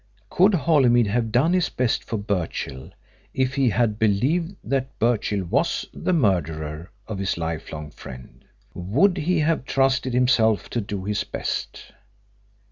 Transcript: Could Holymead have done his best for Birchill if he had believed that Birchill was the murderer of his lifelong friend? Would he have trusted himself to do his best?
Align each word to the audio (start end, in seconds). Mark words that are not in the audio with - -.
Could 0.31 0.55
Holymead 0.55 1.05
have 1.05 1.31
done 1.31 1.53
his 1.53 1.69
best 1.69 2.03
for 2.03 2.17
Birchill 2.17 2.89
if 3.35 3.53
he 3.53 3.69
had 3.69 3.99
believed 3.99 4.55
that 4.63 4.97
Birchill 4.97 5.43
was 5.45 5.85
the 5.93 6.11
murderer 6.11 6.89
of 7.07 7.19
his 7.19 7.37
lifelong 7.37 7.91
friend? 7.91 8.43
Would 8.73 9.17
he 9.17 9.37
have 9.41 9.63
trusted 9.63 10.15
himself 10.15 10.71
to 10.71 10.81
do 10.81 11.03
his 11.03 11.23
best? 11.23 11.91